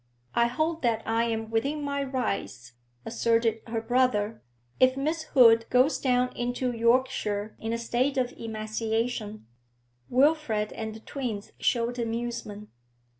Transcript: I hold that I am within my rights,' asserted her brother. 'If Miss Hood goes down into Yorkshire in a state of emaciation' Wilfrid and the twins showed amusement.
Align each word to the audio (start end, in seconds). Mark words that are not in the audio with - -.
I 0.33 0.47
hold 0.47 0.81
that 0.81 1.03
I 1.05 1.25
am 1.25 1.51
within 1.51 1.83
my 1.83 2.03
rights,' 2.03 2.73
asserted 3.05 3.61
her 3.67 3.79
brother. 3.81 4.41
'If 4.79 4.97
Miss 4.97 5.21
Hood 5.35 5.67
goes 5.69 5.99
down 5.99 6.35
into 6.35 6.71
Yorkshire 6.71 7.55
in 7.59 7.71
a 7.71 7.77
state 7.77 8.17
of 8.17 8.31
emaciation' 8.35 9.45
Wilfrid 10.09 10.73
and 10.73 10.95
the 10.95 11.01
twins 11.01 11.51
showed 11.59 11.99
amusement. 11.99 12.69